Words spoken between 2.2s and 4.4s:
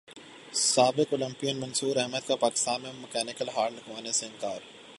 کا پاکستان میں mechanical heart لگوانے سے